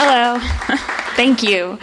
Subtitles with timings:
[0.00, 0.38] Hello.
[1.16, 1.76] thank you.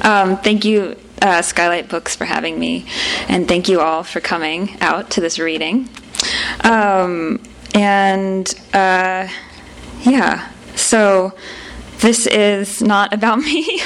[0.00, 2.84] Um, thank you, uh, Skylight Books, for having me.
[3.28, 5.88] And thank you all for coming out to this reading.
[6.64, 7.40] Um,
[7.72, 9.28] and uh,
[10.00, 11.32] yeah, so
[12.00, 13.62] this is not about me.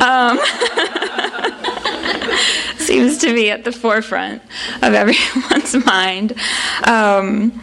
[0.00, 0.40] um,
[2.78, 4.42] seems to be at the forefront
[4.82, 6.32] of everyone's mind.
[6.88, 7.62] Um,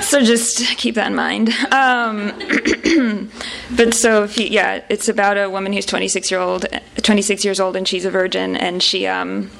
[0.00, 1.50] so just keep that in mind.
[1.70, 2.32] Um,
[3.74, 6.66] but so if you, yeah, it's about a woman who's 26 year old,
[7.02, 9.50] 26 years old, and she's a virgin, and she um,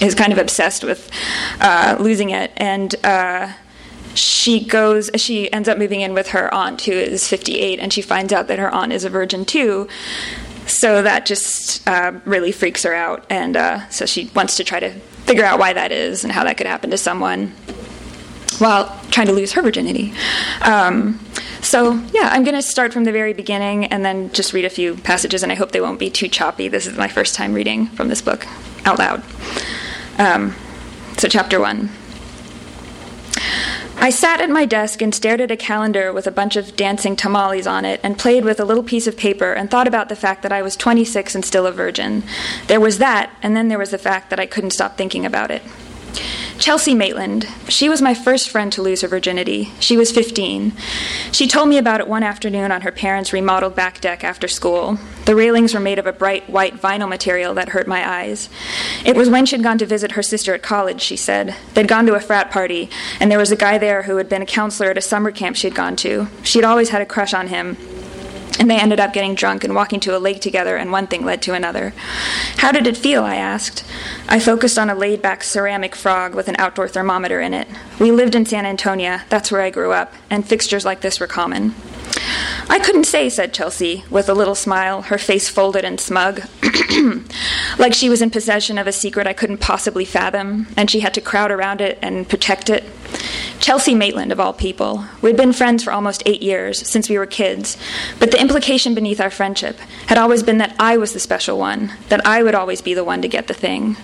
[0.00, 1.10] is kind of obsessed with
[1.60, 2.94] uh, losing it, and.
[3.04, 3.52] Uh,
[4.14, 8.02] she goes she ends up moving in with her aunt who is 58 and she
[8.02, 9.86] finds out that her aunt is a virgin too
[10.66, 14.80] so that just uh, really freaks her out and uh, so she wants to try
[14.80, 14.90] to
[15.24, 17.54] figure out why that is and how that could happen to someone
[18.58, 20.12] while trying to lose her virginity.
[20.62, 21.20] Um,
[21.60, 24.70] so, yeah, I'm going to start from the very beginning and then just read a
[24.70, 26.68] few passages, and I hope they won't be too choppy.
[26.68, 28.46] This is my first time reading from this book
[28.84, 29.22] out loud.
[30.18, 30.54] Um,
[31.16, 31.90] so, chapter one.
[34.00, 37.16] I sat at my desk and stared at a calendar with a bunch of dancing
[37.16, 40.14] tamales on it and played with a little piece of paper and thought about the
[40.14, 42.22] fact that I was 26 and still a virgin.
[42.68, 45.50] There was that, and then there was the fact that I couldn't stop thinking about
[45.50, 45.62] it.
[46.58, 47.46] Chelsea Maitland.
[47.68, 49.72] She was my first friend to lose her virginity.
[49.78, 50.72] She was 15.
[51.30, 54.98] She told me about it one afternoon on her parents' remodeled back deck after school.
[55.24, 58.48] The railings were made of a bright white vinyl material that hurt my eyes.
[59.04, 61.54] It was when she'd gone to visit her sister at college, she said.
[61.74, 64.42] They'd gone to a frat party, and there was a guy there who had been
[64.42, 66.26] a counselor at a summer camp she'd gone to.
[66.42, 67.76] She'd always had a crush on him,
[68.58, 71.24] and they ended up getting drunk and walking to a lake together, and one thing
[71.24, 71.92] led to another.
[72.58, 73.24] How did it feel?
[73.24, 73.84] I asked.
[74.28, 77.68] I focused on a laid back ceramic frog with an outdoor thermometer in it.
[77.98, 81.26] We lived in San Antonio, that's where I grew up, and fixtures like this were
[81.26, 81.74] common.
[82.70, 86.42] I couldn't say, said Chelsea, with a little smile, her face folded and smug,
[87.78, 91.14] like she was in possession of a secret I couldn't possibly fathom, and she had
[91.14, 92.84] to crowd around it and protect it.
[93.60, 95.04] Chelsea Maitland, of all people.
[95.20, 97.76] We'd been friends for almost eight years, since we were kids,
[98.18, 101.92] but the implication beneath our friendship had always been that I was the special one,
[102.08, 103.96] that I would always be the one to get the thing.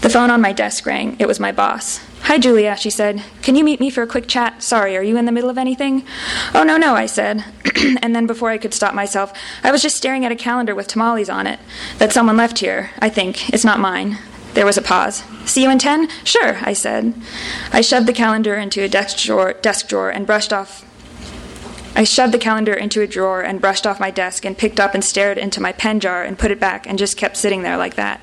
[0.00, 1.16] The phone on my desk rang.
[1.18, 2.00] It was my boss.
[2.24, 3.22] Hi, Julia, she said.
[3.42, 4.62] Can you meet me for a quick chat?
[4.62, 6.04] Sorry, are you in the middle of anything?
[6.54, 7.44] Oh, no, no, I said.
[8.02, 10.88] and then before I could stop myself, I was just staring at a calendar with
[10.88, 11.60] tamales on it
[11.98, 13.50] that someone left here, I think.
[13.50, 14.18] It's not mine.
[14.54, 15.24] There was a pause.
[15.44, 16.08] See you in ten?
[16.22, 17.14] Sure, I said.
[17.72, 20.84] I shoved the calendar into a desk drawer, desk drawer and brushed off.
[21.96, 24.94] I shoved the calendar into a drawer and brushed off my desk and picked up
[24.94, 27.76] and stared into my pen jar and put it back and just kept sitting there
[27.76, 28.20] like that.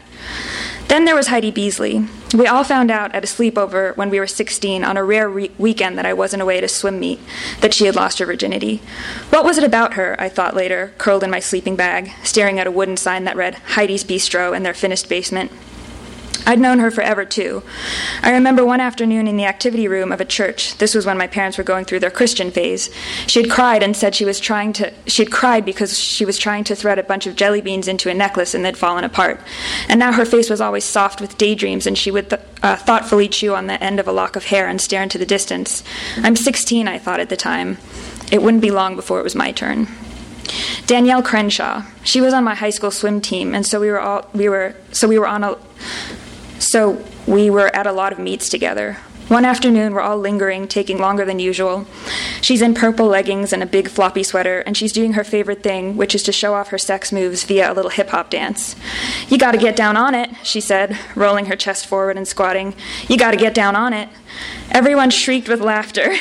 [0.88, 2.06] Then there was Heidi Beasley.
[2.34, 5.52] We all found out at a sleepover when we were 16 on a rare re-
[5.58, 7.22] weekend that I wasn't away a swim meet
[7.62, 8.82] that she had lost her virginity.
[9.30, 12.68] What was it about her, I thought later, curled in my sleeping bag, staring at
[12.68, 15.52] a wooden sign that read Heidi's Bistro in their finished basement?
[16.46, 17.64] I'd known her forever, too.
[18.22, 20.78] I remember one afternoon in the activity room of a church.
[20.78, 22.90] This was when my parents were going through their Christian phase.
[23.28, 24.92] She had cried and said she was trying to.
[25.08, 28.10] She had cried because she was trying to thread a bunch of jelly beans into
[28.10, 29.40] a necklace and they'd fallen apart.
[29.88, 33.28] And now her face was always soft with daydreams, and she would th- uh, thoughtfully
[33.28, 35.84] chew on the end of a lock of hair and stare into the distance.
[36.18, 37.78] I'm 16, I thought at the time.
[38.32, 39.88] It wouldn't be long before it was my turn.
[40.88, 41.84] Danielle Crenshaw.
[42.04, 44.76] She was on my high school swim team, and so we were all we were
[44.92, 45.58] so we were on a
[46.62, 48.98] so we were at a lot of meets together.
[49.32, 51.86] One afternoon, we're all lingering, taking longer than usual.
[52.42, 55.96] She's in purple leggings and a big floppy sweater, and she's doing her favorite thing,
[55.96, 58.76] which is to show off her sex moves via a little hip hop dance.
[59.30, 62.76] You gotta get down on it, she said, rolling her chest forward and squatting.
[63.08, 64.10] You gotta get down on it.
[64.70, 66.14] Everyone shrieked with laughter,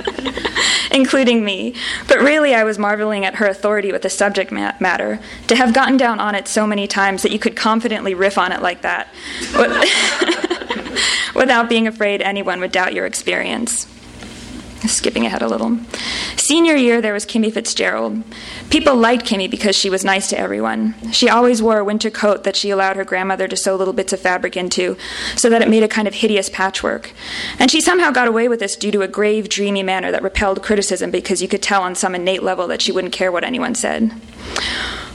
[0.90, 1.74] including me.
[2.08, 5.20] But really, I was marveling at her authority with the subject matter.
[5.48, 8.50] To have gotten down on it so many times that you could confidently riff on
[8.50, 9.08] it like that
[11.40, 13.86] without being afraid anyone would doubt your experience.
[14.86, 15.78] Skipping ahead a little.
[16.36, 18.22] Senior year, there was Kimmy Fitzgerald.
[18.70, 20.94] People liked Kimmy because she was nice to everyone.
[21.12, 24.12] She always wore a winter coat that she allowed her grandmother to sew little bits
[24.12, 24.96] of fabric into,
[25.36, 27.12] so that it made a kind of hideous patchwork.
[27.58, 30.62] And she somehow got away with this due to a grave, dreamy manner that repelled
[30.62, 33.74] criticism because you could tell on some innate level that she wouldn't care what anyone
[33.74, 34.12] said.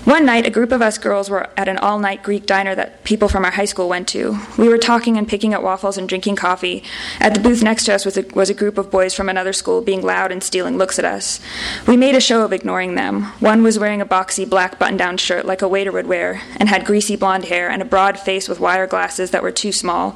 [0.06, 3.04] One night, a group of us girls were at an all night Greek diner that
[3.04, 4.38] people from our high school went to.
[4.56, 6.84] We were talking and picking at waffles and drinking coffee.
[7.20, 9.52] At the booth next to us was a, was a group of boys from another
[9.52, 11.40] school being loud and stealing looks at us.
[11.88, 13.24] We made a show of ignoring them.
[13.40, 16.70] One was wearing a boxy black button down shirt like a waiter would wear, and
[16.70, 20.16] had greasy blonde hair and a broad face with wire glasses that were too small.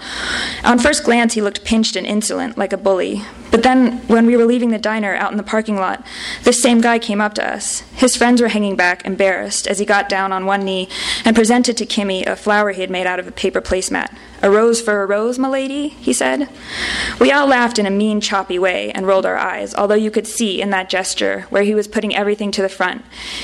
[0.64, 3.24] On first glance, he looked pinched and insolent, like a bully.
[3.50, 6.06] But then, when we were leaving the diner out in the parking lot,
[6.44, 7.80] this same guy came up to us.
[7.96, 10.88] His friends were hanging back, embarrassed, as he got down on one knee
[11.26, 14.16] and presented to Kimmy a flower he had made out of a paper placemat.
[14.42, 16.48] A rose for a rose, milady, he said.
[17.20, 20.28] We all laughed in a mean, choppy way and rolled our eyes, although you could
[20.28, 23.04] see in that gesture where he was putting everything to the front.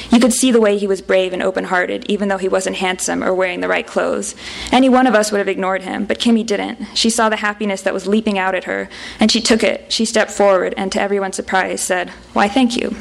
[0.09, 2.77] You could see the way he was brave and open hearted, even though he wasn't
[2.77, 4.35] handsome or wearing the right clothes.
[4.71, 6.85] Any one of us would have ignored him, but Kimmy didn't.
[6.95, 8.87] She saw the happiness that was leaping out at her,
[9.19, 9.91] and she took it.
[9.91, 12.95] She stepped forward and, to everyone's surprise, said, Why, thank you.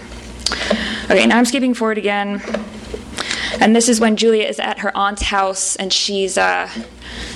[1.04, 2.42] Okay, now I'm skipping forward again.
[3.60, 6.68] And this is when Julia is at her aunt's house and she's uh,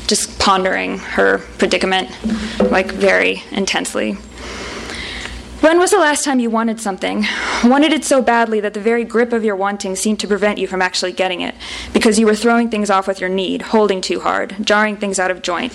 [0.06, 2.10] just pondering her predicament,
[2.70, 4.16] like very intensely.
[5.60, 7.26] When was the last time you wanted something?
[7.64, 10.68] Wanted it so badly that the very grip of your wanting seemed to prevent you
[10.68, 11.54] from actually getting it,
[11.92, 15.32] because you were throwing things off with your need, holding too hard, jarring things out
[15.32, 15.72] of joint.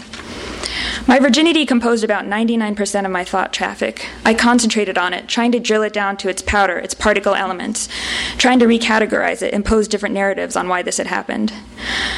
[1.07, 4.07] My virginity composed about 99% of my thought traffic.
[4.23, 7.89] I concentrated on it, trying to drill it down to its powder, its particle elements,
[8.37, 11.53] trying to recategorize it, impose different narratives on why this had happened.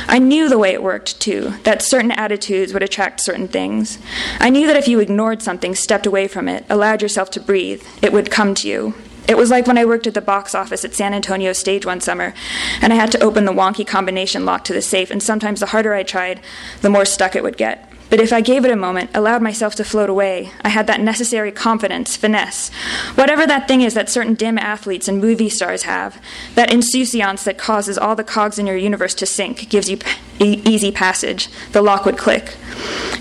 [0.08, 3.98] I knew the way it worked, too, that certain attitudes would attract certain things.
[4.40, 7.84] I knew that if you ignored something, stepped away from it, allowed yourself to breathe,
[8.02, 8.94] it would come to you.
[9.28, 12.00] It was like when I worked at the box office at San Antonio Stage one
[12.00, 12.36] summer,
[12.80, 15.68] and I had to open the wonky combination lock to the safe, and sometimes the
[15.68, 16.42] harder I tried,
[16.82, 17.92] the more stuck it would get.
[18.10, 21.02] But if I gave it a moment, allowed myself to float away, I had that
[21.02, 22.70] necessary confidence, finesse,
[23.16, 26.22] whatever that thing is that certain dim athletes and movie stars have,
[26.54, 29.98] that insouciance that causes all the cogs in your universe to sync, gives you
[30.40, 32.56] easy passage, the lock would click.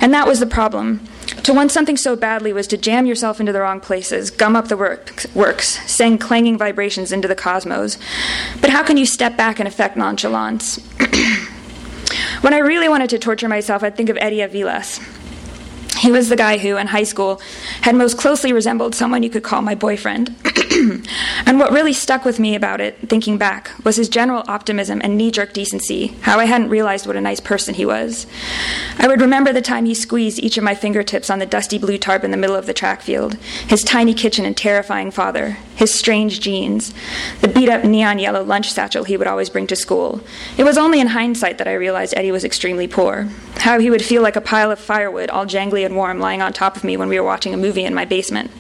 [0.01, 1.01] And that was the problem.
[1.45, 4.69] To want something so badly was to jam yourself into the wrong places, gum up
[4.69, 7.99] the work, works, send clanging vibrations into the cosmos.
[8.61, 10.79] But how can you step back and affect nonchalance?
[12.41, 15.01] When I really wanted to torture myself, I'd think of Eddie Aviles.
[16.05, 17.41] He was the guy who, in high school,
[17.81, 20.35] had most closely resembled someone you could call my boyfriend.
[21.47, 25.17] and what really stuck with me about it, thinking back, was his general optimism and
[25.17, 28.27] knee jerk decency, how I hadn't realized what a nice person he was.
[28.99, 31.97] I would remember the time he squeezed each of my fingertips on the dusty blue
[31.97, 33.35] tarp in the middle of the track field,
[33.69, 36.95] his tiny kitchen and terrifying father, his strange jeans,
[37.41, 40.21] the beat up neon yellow lunch satchel he would always bring to school.
[40.57, 44.05] It was only in hindsight that I realized Eddie was extremely poor, how he would
[44.05, 46.97] feel like a pile of firewood, all jangly and warm, lying on top of me
[46.97, 48.51] when we were watching a movie in my basement.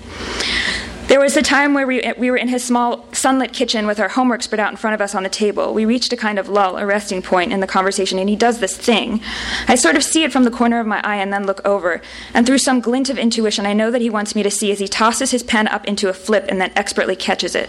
[1.06, 4.09] There was a time where we, we were in his small sunlit kitchen with our
[4.09, 5.75] homework spread out in front of us on the table.
[5.75, 8.59] We reached a kind of lull, a resting point in the conversation, and he does
[8.59, 9.21] this thing.
[9.69, 12.01] I sort of see it from the corner of my eye and then look over,
[12.33, 14.79] and through some glint of intuition, I know that he wants me to see as
[14.79, 17.69] he tosses his pen up into a flip and then expertly catches it.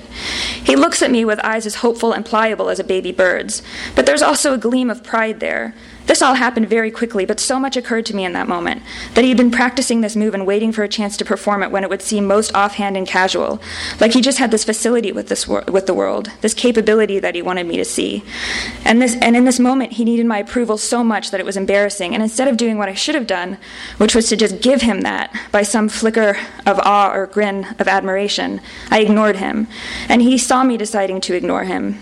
[0.64, 3.62] He looks at me with eyes as hopeful and pliable as a baby bird's,
[3.96, 5.76] but there's also a gleam of pride there.
[6.08, 8.84] This all happened very quickly, but so much occurred to me in that moment
[9.16, 11.72] that he had been practicing this move and waiting for a chance to perform it
[11.72, 13.60] when it would seem most offhand and casual,
[14.00, 17.34] like he just had this facility with this wor- with the world, this capability that
[17.34, 18.24] he wanted me to see.
[18.84, 21.58] And this and in this moment he needed my approval so much that it was
[21.58, 23.58] embarrassing, and instead of doing what I should have done,
[23.98, 27.88] which was to just give him that by some flicker of awe or grin of
[27.88, 28.62] admiration,
[28.92, 29.68] I ignored him,
[30.08, 32.02] and he saw me deciding to ignore him.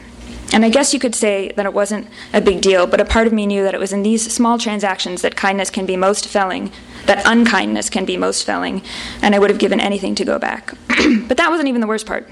[0.53, 3.25] And I guess you could say that it wasn't a big deal, but a part
[3.25, 6.27] of me knew that it was in these small transactions that kindness can be most
[6.27, 6.71] felling,
[7.07, 8.83] that unkindness can be most felling,
[9.23, 10.71] and I would have given anything to go back.
[11.27, 12.29] but that wasn't even the worst part.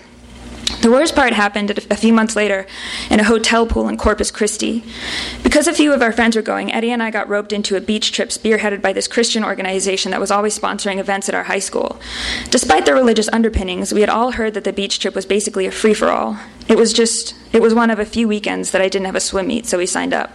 [0.81, 2.65] The worst part happened a few months later
[3.11, 4.83] in a hotel pool in Corpus Christi.
[5.43, 7.81] Because a few of our friends were going, Eddie and I got roped into a
[7.81, 11.59] beach trip spearheaded by this Christian organization that was always sponsoring events at our high
[11.59, 11.99] school.
[12.49, 15.71] Despite their religious underpinnings, we had all heard that the beach trip was basically a
[15.71, 16.39] free for all.
[16.67, 19.19] It was just, it was one of a few weekends that I didn't have a
[19.19, 20.31] swim meet, so we signed up.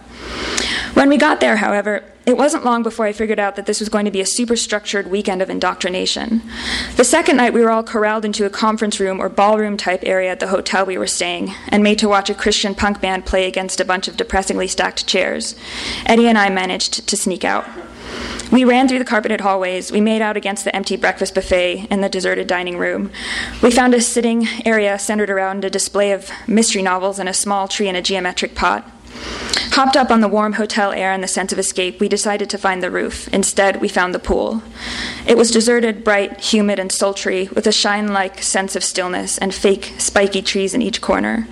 [0.93, 3.87] When we got there, however, it wasn't long before I figured out that this was
[3.87, 6.41] going to be a super structured weekend of indoctrination.
[6.97, 10.29] The second night, we were all corralled into a conference room or ballroom type area
[10.29, 13.47] at the hotel we were staying and made to watch a Christian punk band play
[13.47, 15.55] against a bunch of depressingly stacked chairs.
[16.05, 17.65] Eddie and I managed to sneak out.
[18.51, 19.91] We ran through the carpeted hallways.
[19.91, 23.09] We made out against the empty breakfast buffet in the deserted dining room.
[23.63, 27.69] We found a sitting area centered around a display of mystery novels and a small
[27.69, 28.89] tree in a geometric pot.
[29.77, 32.57] Hopped up on the warm hotel air and the sense of escape, we decided to
[32.57, 33.27] find the roof.
[33.27, 34.63] Instead, we found the pool.
[35.27, 39.53] It was deserted, bright, humid, and sultry, with a shine like sense of stillness and
[39.53, 41.47] fake, spiky trees in each corner.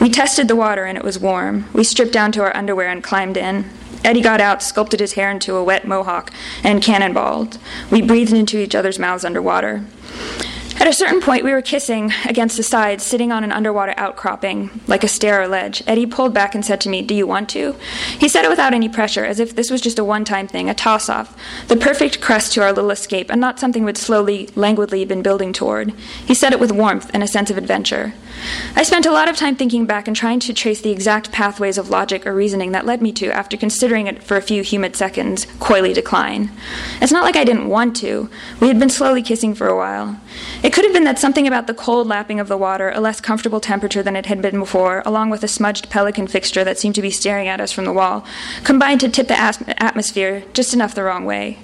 [0.00, 1.64] We tested the water and it was warm.
[1.72, 3.70] We stripped down to our underwear and climbed in.
[4.04, 6.30] Eddie got out, sculpted his hair into a wet mohawk,
[6.62, 7.58] and cannonballed.
[7.90, 9.84] We breathed into each other's mouths underwater.
[10.80, 14.70] At a certain point, we were kissing against the side, sitting on an underwater outcropping,
[14.86, 15.82] like a stair or ledge.
[15.86, 17.76] Eddie pulled back and said to me, Do you want to?
[18.18, 20.68] He said it without any pressure, as if this was just a one time thing,
[20.68, 21.36] a toss off,
[21.68, 25.52] the perfect crest to our little escape, and not something we'd slowly, languidly been building
[25.52, 25.90] toward.
[26.26, 28.14] He said it with warmth and a sense of adventure.
[28.74, 31.78] I spent a lot of time thinking back and trying to trace the exact pathways
[31.78, 34.96] of logic or reasoning that led me to, after considering it for a few humid
[34.96, 36.50] seconds, coyly decline.
[37.00, 38.30] It's not like I didn't want to.
[38.60, 40.18] We had been slowly kissing for a while.
[40.62, 43.20] It could have been that something about the cold lapping of the water, a less
[43.20, 46.94] comfortable temperature than it had been before, along with a smudged pelican fixture that seemed
[46.94, 48.24] to be staring at us from the wall,
[48.64, 51.58] combined to tip the atmosphere just enough the wrong way.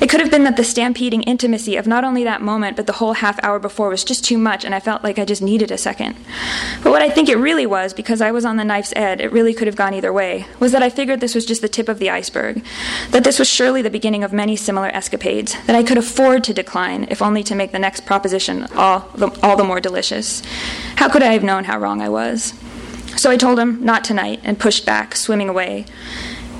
[0.00, 2.94] It could have been that the stampeding intimacy of not only that moment, but the
[2.94, 5.70] whole half hour before was just too much, and I felt like I just needed
[5.70, 6.16] a second.
[6.82, 9.32] But what I think it really was, because I was on the knife's edge, it
[9.32, 11.88] really could have gone either way, was that I figured this was just the tip
[11.88, 12.64] of the iceberg,
[13.10, 16.54] that this was surely the beginning of many similar escapades, that I could afford to
[16.54, 20.42] decline, if only to make the next proposition all the, all the more delicious.
[20.96, 22.54] How could I have known how wrong I was?
[23.16, 25.84] So I told him, not tonight, and pushed back, swimming away.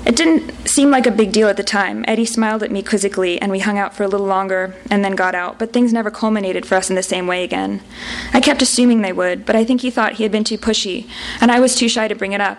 [0.03, 2.03] It didn't seem like a big deal at the time.
[2.07, 5.15] Eddie smiled at me quizzically, and we hung out for a little longer and then
[5.15, 7.81] got out, but things never culminated for us in the same way again.
[8.33, 11.07] I kept assuming they would, but I think he thought he had been too pushy,
[11.39, 12.57] and I was too shy to bring it up.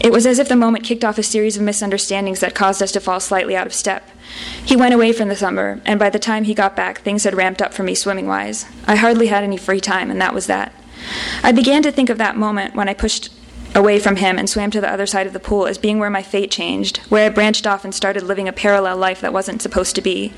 [0.00, 2.90] It was as if the moment kicked off a series of misunderstandings that caused us
[2.92, 4.08] to fall slightly out of step.
[4.64, 7.36] He went away for the summer, and by the time he got back, things had
[7.36, 8.66] ramped up for me swimming wise.
[8.88, 10.72] I hardly had any free time, and that was that.
[11.44, 13.30] I began to think of that moment when I pushed
[13.74, 16.10] away from him and swam to the other side of the pool as being where
[16.10, 19.62] my fate changed, where I branched off and started living a parallel life that wasn't
[19.62, 20.32] supposed to be.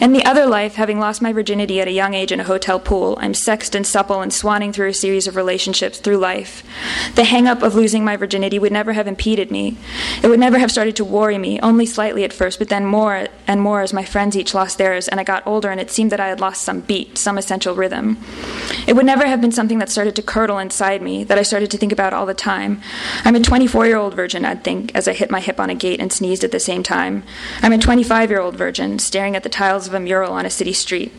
[0.00, 2.78] In the other life, having lost my virginity at a young age in a hotel
[2.78, 6.62] pool, I'm sexed and supple and swanning through a series of relationships through life.
[7.14, 9.76] The hang up of losing my virginity would never have impeded me.
[10.22, 13.28] It would never have started to worry me, only slightly at first, but then more
[13.46, 16.12] and more as my friends each lost theirs and I got older and it seemed
[16.12, 18.18] that I had lost some beat, some essential rhythm.
[18.86, 21.70] It would never have been something that started to curdle inside me, that I started
[21.70, 22.82] to think about all the time time.
[23.24, 25.74] I'm a 24 year old virgin, I'd think, as I hit my hip on a
[25.74, 27.22] gate and sneezed at the same time.
[27.62, 30.50] I'm a 25 year old virgin, staring at the tiles of a mural on a
[30.50, 31.12] city street.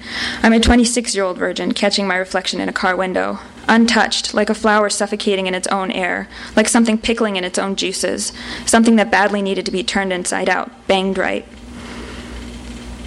[0.43, 3.39] I'm a 26 year old virgin, catching my reflection in a car window.
[3.69, 7.75] Untouched, like a flower suffocating in its own air, like something pickling in its own
[7.75, 8.31] juices,
[8.65, 11.45] something that badly needed to be turned inside out, banged right.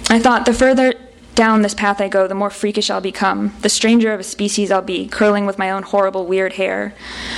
[0.09, 0.93] I thought the further
[1.35, 4.71] down this path I go, the more freakish I'll become, the stranger of a species
[4.71, 6.93] I'll be, curling with my own horrible, weird hair.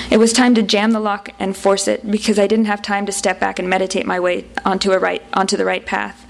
[0.09, 3.05] It was time to jam the lock and force it because I didn't have time
[3.05, 6.25] to step back and meditate my way onto a right onto the right path.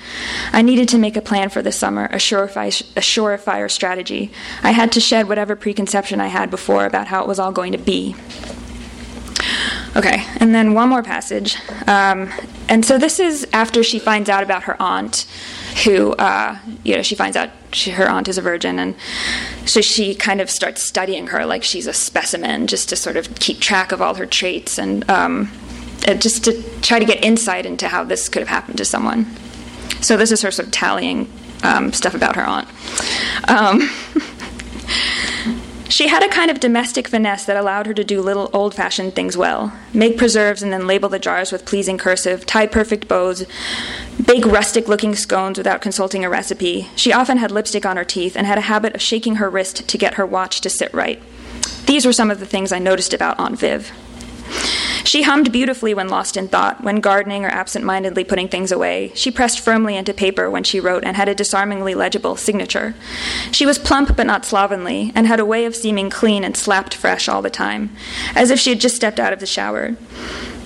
[0.52, 4.32] I needed to make a plan for the summer, a surefire, a surefire strategy.
[4.62, 7.72] I had to shed whatever preconception I had before about how it was all going
[7.72, 8.16] to be.
[9.96, 11.58] Okay, and then one more passage.
[11.88, 12.30] Um,
[12.68, 15.28] and so this is after she finds out about her aunt
[15.84, 18.96] who, uh, you know, she finds out she, her aunt is a virgin, and
[19.66, 23.34] so she kind of starts studying her like she's a specimen, just to sort of
[23.36, 25.52] keep track of all her traits and, um,
[26.20, 29.26] just to try to get insight into how this could have happened to someone.
[30.02, 31.32] So this is her sort of tallying
[31.64, 32.68] um, stuff about her aunt.
[33.48, 33.90] Um,
[35.94, 39.14] She had a kind of domestic finesse that allowed her to do little old fashioned
[39.14, 43.46] things well make preserves and then label the jars with pleasing cursive, tie perfect bows,
[44.26, 46.90] bake rustic looking scones without consulting a recipe.
[46.96, 49.88] She often had lipstick on her teeth and had a habit of shaking her wrist
[49.88, 51.22] to get her watch to sit right.
[51.86, 53.92] These were some of the things I noticed about Aunt Viv.
[55.04, 59.12] She hummed beautifully when lost in thought, when gardening or absent mindedly putting things away.
[59.16, 62.96] She pressed firmly into paper when she wrote and had a disarmingly legible signature.
[63.52, 66.94] She was plump but not slovenly, and had a way of seeming clean and slapped
[66.94, 67.96] fresh all the time,
[68.36, 69.96] as if she had just stepped out of the shower.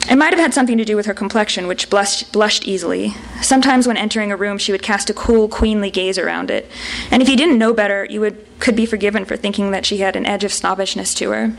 [0.10, 3.14] It might have had something to do with her complexion, which blushed, blushed, easily.
[3.42, 6.70] Sometimes, when entering a room, she would cast a cool, queenly gaze around it,
[7.12, 9.98] and if you didn't know better, you would, could be forgiven for thinking that she
[9.98, 11.54] had an edge of snobbishness to her.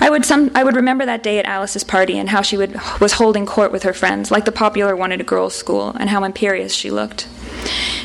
[0.00, 2.78] I would, some, I would remember that day at Alice's party and how she would,
[3.00, 6.10] was holding court with her friends, like the popular one at a girls' school, and
[6.10, 7.28] how imperious she looked.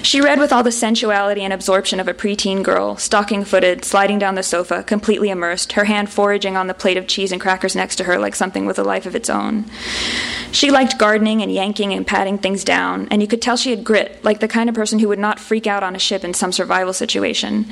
[0.01, 4.17] She read with all the sensuality and absorption of a preteen girl, stocking footed, sliding
[4.17, 7.75] down the sofa, completely immersed, her hand foraging on the plate of cheese and crackers
[7.75, 9.65] next to her like something with a life of its own.
[10.51, 13.83] She liked gardening and yanking and patting things down, and you could tell she had
[13.83, 16.33] grit, like the kind of person who would not freak out on a ship in
[16.33, 17.65] some survival situation.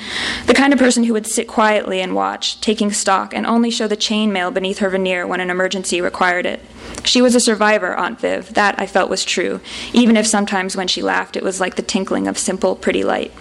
[0.45, 3.87] The kind of person who would sit quietly and watch, taking stock, and only show
[3.87, 6.61] the chainmail beneath her veneer when an emergency required it.
[7.03, 8.53] She was a survivor, Aunt Viv.
[8.53, 9.61] That I felt was true,
[9.93, 13.31] even if sometimes when she laughed it was like the tinkling of simple, pretty light.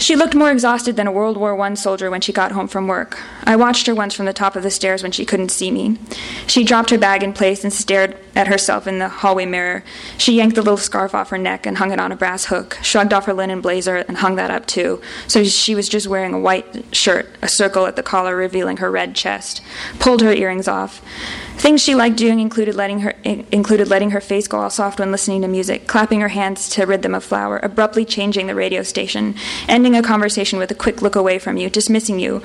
[0.00, 2.88] She looked more exhausted than a World War I soldier when she got home from
[2.88, 3.20] work.
[3.44, 5.98] I watched her once from the top of the stairs when she couldn't see me.
[6.46, 9.82] She dropped her bag in place and stared at herself in the hallway mirror.
[10.18, 12.78] She yanked the little scarf off her neck and hung it on a brass hook,
[12.82, 15.00] shrugged off her linen blazer and hung that up too.
[15.26, 18.90] So she was just wearing a white shirt, a circle at the collar revealing her
[18.90, 19.62] red chest,
[19.98, 21.02] pulled her earrings off.
[21.60, 25.12] Things she liked doing included letting her included letting her face go all soft when
[25.12, 28.82] listening to music, clapping her hands to rid them of flour, abruptly changing the radio
[28.82, 29.34] station,
[29.68, 32.42] ending a conversation with a quick look away from you, dismissing you,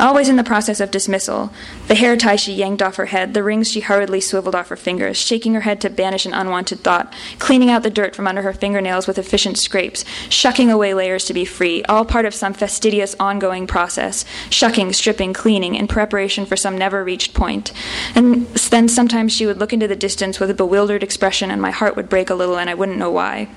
[0.00, 1.52] always in the process of dismissal.
[1.86, 4.76] The hair tie she yanked off her head, the rings she hurriedly swiveled off her
[4.76, 8.42] fingers, shaking her head to banish an unwanted thought, cleaning out the dirt from under
[8.42, 12.54] her fingernails with efficient scrapes, shucking away layers to be free, all part of some
[12.54, 17.72] fastidious ongoing process, shucking, stripping, cleaning, in preparation for some never reached point.
[18.14, 21.70] And then sometimes she would look into the distance with a bewildered expression, and my
[21.70, 23.48] heart would break a little, and I wouldn't know why.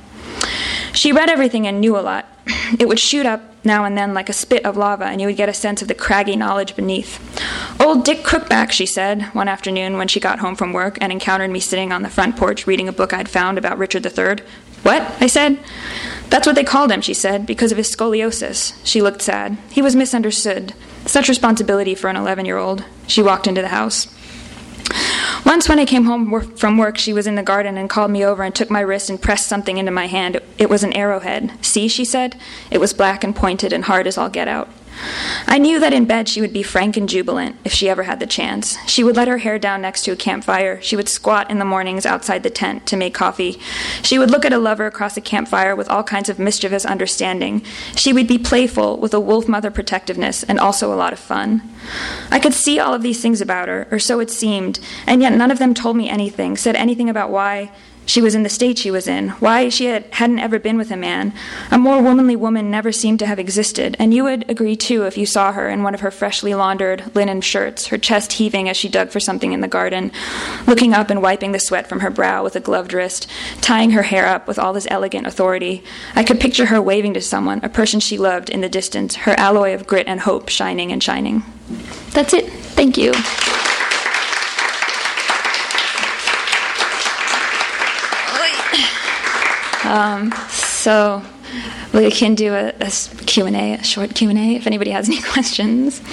[0.94, 2.26] She read everything and knew a lot.
[2.80, 5.38] It would shoot up now and then like a spit of lava, and you would
[5.38, 7.20] get a sense of the craggy knowledge beneath.
[7.80, 11.52] Old Dick Crookback, she said, one afternoon when she got home from work and encountered
[11.52, 14.46] me sitting on the front porch reading a book I'd found about Richard III.
[14.84, 15.02] What?
[15.20, 15.60] I said.
[16.30, 18.80] That's what they called him, she said, because of his scoliosis.
[18.86, 19.58] She looked sad.
[19.70, 20.74] He was misunderstood.
[21.06, 22.86] Such responsibility for an 11 year old.
[23.08, 24.08] She walked into the house.
[25.46, 28.24] Once, when I came home from work, she was in the garden and called me
[28.24, 30.40] over and took my wrist and pressed something into my hand.
[30.58, 31.66] It was an arrowhead.
[31.66, 32.36] See, she said.
[32.70, 34.70] It was black and pointed and hard as all get out.
[35.48, 38.20] I knew that in bed she would be frank and jubilant if she ever had
[38.20, 38.78] the chance.
[38.88, 40.82] She would let her hair down next to a campfire.
[40.82, 43.60] She would squat in the mornings outside the tent to make coffee.
[44.04, 47.64] She would look at a lover across a campfire with all kinds of mischievous understanding.
[47.96, 51.62] She would be playful with a wolf mother protectiveness and also a lot of fun.
[52.30, 55.34] I could see all of these things about her, or so it seemed, and yet
[55.34, 57.72] none of them told me anything, said anything about why
[58.10, 60.90] she was in the state she was in, why she had, hadn't ever been with
[60.90, 61.32] a man.
[61.70, 65.16] A more womanly woman never seemed to have existed, and you would agree too if
[65.16, 68.76] you saw her in one of her freshly laundered linen shirts, her chest heaving as
[68.76, 70.12] she dug for something in the garden,
[70.66, 73.30] looking up and wiping the sweat from her brow with a gloved wrist,
[73.62, 75.84] tying her hair up with all this elegant authority.
[76.16, 79.40] I could picture her waving to someone, a person she loved, in the distance, her
[79.40, 81.44] alloy of grit and hope shining and shining.
[82.14, 82.50] That's it.
[82.50, 83.14] Thank you.
[89.90, 91.24] Um, so
[91.96, 92.92] we can do a, a
[93.26, 96.00] Q&A, a short Q&A if anybody has any questions.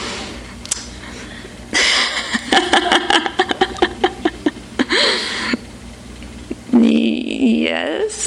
[6.73, 8.27] yes.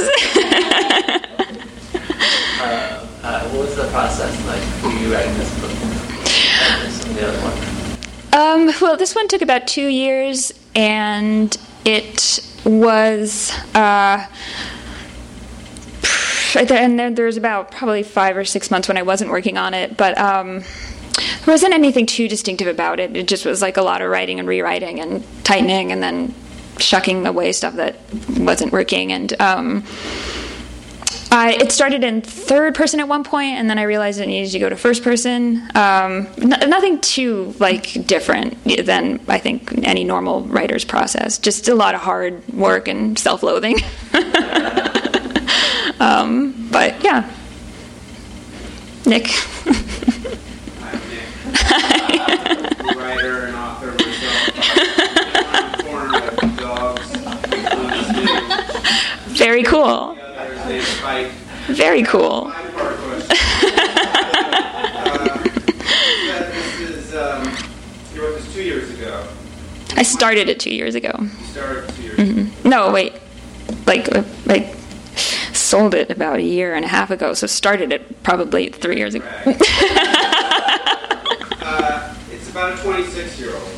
[2.61, 5.71] uh, uh, what was the process like for you writing this book?
[8.31, 13.51] Um, well, this one took about two years, and it was.
[13.73, 14.27] Uh,
[16.55, 19.97] and then there's about probably five or six months when I wasn't working on it,
[19.97, 23.15] but um, there wasn't anything too distinctive about it.
[23.15, 26.33] It just was like a lot of writing and rewriting and tightening and then
[26.77, 27.97] shucking away stuff that
[28.37, 29.11] wasn't working.
[29.11, 29.83] And um,
[31.31, 34.51] I, it started in third person at one point, and then I realized it needed
[34.51, 35.57] to go to first person.
[35.75, 41.37] Um, n- nothing too like different than I think any normal writer's process.
[41.37, 43.77] Just a lot of hard work and self-loathing.
[45.99, 47.29] Um, but yeah.
[49.05, 49.29] Nick.
[50.81, 51.27] I'm Nick.
[51.71, 54.69] Uh, writer and author myself.
[59.29, 60.15] Very cool.
[61.67, 62.53] Very cool.
[69.99, 71.13] I started it two years ago.
[71.19, 72.69] You started two years mm-hmm.
[72.69, 73.13] No, wait.
[73.85, 74.07] Like,
[74.45, 74.78] like
[75.69, 79.13] sold it about a year and a half ago, so started it probably three years
[79.13, 79.27] ago.
[81.61, 83.69] uh, it's about a 26 year old.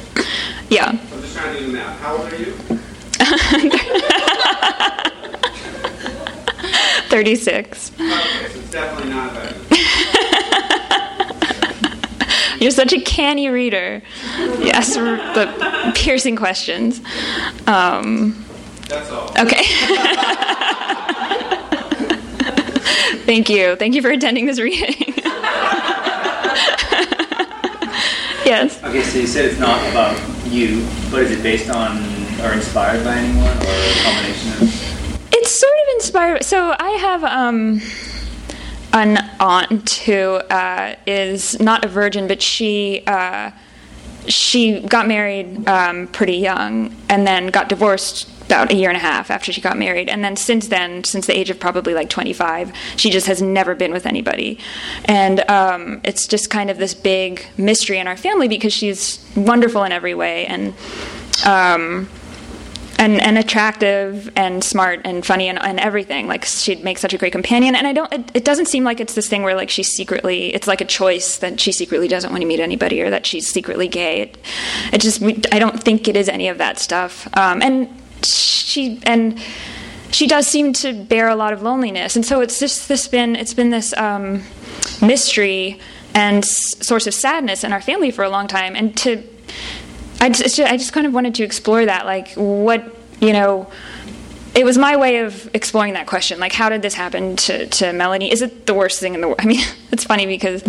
[0.70, 0.88] Yeah.
[0.88, 2.00] I'm just trying to do the math.
[2.00, 2.54] How old are you?
[7.10, 7.92] 36.
[7.92, 8.16] Okay, so
[8.58, 9.54] it's definitely not about
[12.62, 14.02] You're such a canny reader.
[14.60, 17.02] Yes, the piercing questions.
[17.68, 18.46] Um,
[18.88, 19.30] That's all.
[19.38, 19.66] Okay.
[23.26, 23.76] Thank you.
[23.76, 25.14] Thank you for attending this reading.
[28.46, 28.84] yes.
[28.84, 31.98] Okay, so you said it's not about you, but is it based on
[32.42, 35.34] or inspired by anyone or a combination of?
[35.34, 36.44] It's sort of inspired.
[36.44, 37.82] So I have um,
[38.94, 43.04] an aunt who uh, is not a virgin, but she.
[43.06, 43.52] Uh,
[44.28, 49.02] she got married um, pretty young and then got divorced about a year and a
[49.02, 50.10] half after she got married.
[50.10, 53.76] And then since then, since the age of probably like 25, she just has never
[53.76, 54.60] been with anybody.
[55.06, 59.84] And um, it's just kind of this big mystery in our family because she's wonderful
[59.84, 60.46] in every way.
[60.48, 60.74] And
[61.46, 62.10] um,
[63.00, 66.28] and and attractive and smart and funny and, and everything.
[66.28, 67.74] Like she'd make such a great companion.
[67.74, 68.12] And I don't.
[68.12, 70.54] It, it doesn't seem like it's this thing where like she's secretly.
[70.54, 73.50] It's like a choice that she secretly doesn't want to meet anybody or that she's
[73.50, 74.22] secretly gay.
[74.22, 74.38] It,
[74.92, 75.22] it just.
[75.22, 77.28] We, I don't think it is any of that stuff.
[77.38, 79.40] Um, and she and
[80.12, 82.16] she does seem to bear a lot of loneliness.
[82.16, 83.36] And so it's just this been.
[83.36, 84.44] It's been this um,
[85.02, 85.80] mystery
[86.14, 88.76] and source of sadness in our family for a long time.
[88.76, 89.24] And to
[90.20, 93.72] I just, I just kind of wanted to explore that, like what you know.
[94.54, 97.94] It was my way of exploring that question, like how did this happen to, to
[97.94, 98.32] Melanie?
[98.32, 99.40] Is it the worst thing in the world?
[99.42, 99.62] I mean,
[99.92, 100.62] it's funny because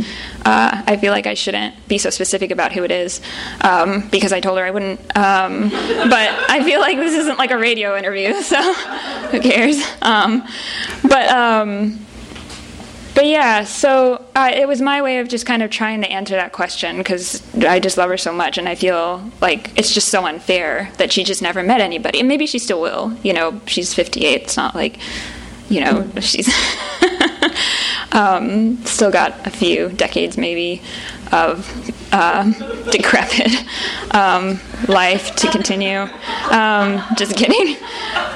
[0.45, 3.21] uh, I feel like I shouldn't be so specific about who it is
[3.61, 5.01] um, because I told her I wouldn't.
[5.17, 8.61] Um, but I feel like this isn't like a radio interview, so
[9.31, 9.83] who cares?
[10.01, 10.47] Um,
[11.03, 12.07] but um,
[13.15, 16.35] but yeah, so uh, it was my way of just kind of trying to answer
[16.35, 20.09] that question because I just love her so much, and I feel like it's just
[20.09, 22.21] so unfair that she just never met anybody.
[22.21, 23.17] And maybe she still will.
[23.23, 24.43] You know, she's 58.
[24.43, 24.99] It's not like,
[25.69, 26.49] you know, she's
[28.13, 30.83] um, still got a few decades maybe
[31.33, 32.45] of uh,
[32.91, 33.65] decrepit
[34.15, 36.07] um, life to continue.
[36.51, 37.77] Um, just kidding.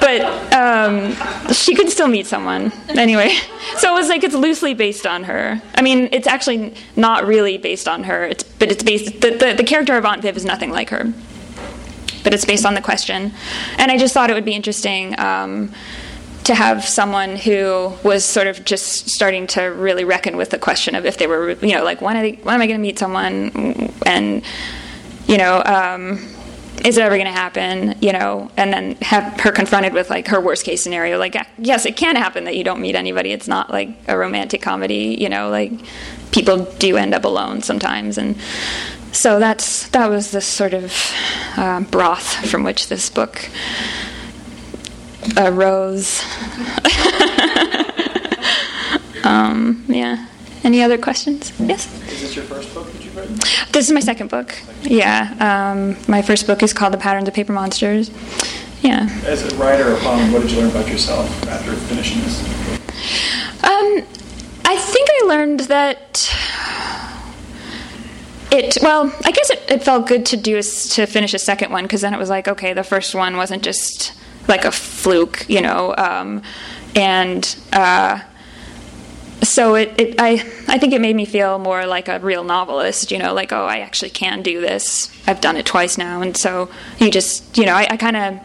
[0.07, 1.13] But um,
[1.51, 3.31] she could still meet someone anyway.
[3.75, 5.61] So it was like it's loosely based on her.
[5.75, 8.23] I mean, it's actually not really based on her.
[8.23, 9.19] It's, but it's based.
[9.21, 11.13] The, the, the character of Aunt Viv is nothing like her.
[12.23, 13.33] But it's based on the question,
[13.77, 15.19] and I just thought it would be interesting.
[15.19, 15.73] Um,
[16.45, 20.95] to have someone who was sort of just starting to really reckon with the question
[20.95, 22.97] of if they were, you know, like when, they, when am I going to meet
[22.97, 24.41] someone, and
[25.27, 26.25] you know, um,
[26.85, 30.27] is it ever going to happen, you know, and then have her confronted with like
[30.27, 33.31] her worst case scenario, like yes, it can happen that you don't meet anybody.
[33.31, 35.71] It's not like a romantic comedy, you know, like
[36.31, 38.37] people do end up alone sometimes, and
[39.11, 40.93] so that's that was the sort of
[41.55, 43.49] uh, broth from which this book
[45.35, 46.23] arose.
[49.23, 50.25] um, yeah.
[50.67, 51.53] Any other questions?
[51.61, 51.87] Yes.
[52.11, 53.35] Is this your first book that you've written?
[53.71, 54.53] This is my second book.
[54.81, 55.33] Yeah.
[55.39, 58.11] Um, my first book is called The Patterns of Paper Monsters.
[58.81, 59.07] Yeah.
[59.23, 62.41] As a writer, um, what did you learn about yourself after finishing this?
[63.63, 64.05] Um,
[64.65, 66.35] I think I learned that
[68.51, 68.77] it.
[68.81, 72.01] Well, I guess it, it felt good to do to finish a second one because
[72.01, 74.11] then it was like, okay, the first one wasn't just
[74.49, 76.41] like a fluke, you know, um,
[76.93, 77.55] and.
[77.71, 78.19] Uh,
[79.43, 80.33] so it, it I
[80.67, 83.65] I think it made me feel more like a real novelist, you know, like oh
[83.65, 85.11] I actually can do this.
[85.27, 86.69] I've done it twice now, and so
[86.99, 88.39] you just you know I, I kind of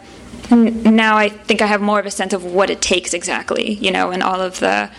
[0.51, 3.91] now I think I have more of a sense of what it takes exactly, you
[3.91, 4.89] know, and all of the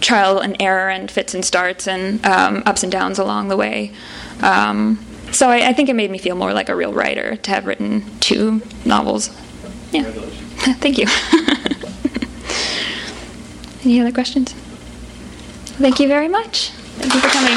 [0.00, 3.92] trial and error and fits and starts and um, ups and downs along the way.
[4.42, 7.50] Um, so I, I think it made me feel more like a real writer to
[7.50, 9.28] have written two novels.
[9.92, 10.04] Yeah,
[10.80, 11.06] thank you.
[13.84, 14.54] Any other questions?
[15.78, 16.70] Thank you very much.
[16.98, 17.56] Thank you for coming.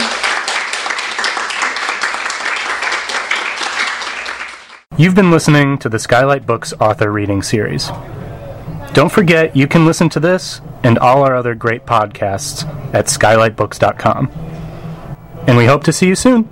[4.95, 7.89] You've been listening to the Skylight Books author reading series.
[8.93, 14.29] Don't forget you can listen to this and all our other great podcasts at skylightbooks.com.
[15.47, 16.47] And we hope to see you soon.